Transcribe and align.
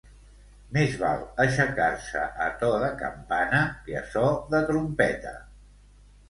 Més 0.77 0.93
val 1.01 1.19
aixecar-se 1.43 2.23
a 2.45 2.47
to 2.63 2.71
de 2.85 2.87
campana 3.03 3.61
que 3.85 3.99
a 4.01 4.03
so 4.15 4.25
de 4.55 4.65
trompeta. 4.73 5.37